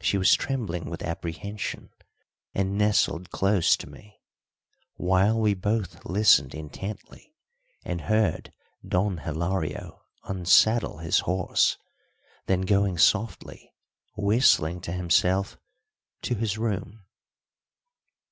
She 0.00 0.18
was 0.18 0.34
trembling 0.34 0.90
with 0.90 1.00
apprehension 1.00 1.90
and 2.56 2.76
nestled 2.76 3.30
close 3.30 3.76
to 3.76 3.88
me; 3.88 4.20
while 4.94 5.38
we 5.38 5.54
both 5.54 6.04
listened 6.04 6.56
intently 6.56 7.36
and 7.84 8.00
heard 8.00 8.52
Don 8.84 9.18
Hilario 9.18 10.02
unsaddle 10.24 10.98
his 10.98 11.20
horse, 11.20 11.76
then 12.46 12.62
going 12.62 12.98
softly, 12.98 13.72
whistling 14.16 14.80
to 14.80 14.92
himself, 14.92 15.56
to 16.22 16.34
his 16.34 16.58
room. 16.58 17.04